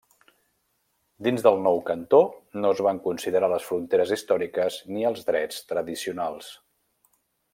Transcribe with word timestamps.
Dins 1.27 1.43
del 1.47 1.59
nou 1.67 1.77
cantó, 1.89 2.21
no 2.63 2.71
es 2.77 2.81
van 2.87 3.01
considerar 3.05 3.51
les 3.53 3.69
fronteres 3.73 4.15
històriques 4.17 4.81
ni 4.97 5.07
els 5.13 5.25
drets 5.31 5.63
tradicionals. 5.75 6.53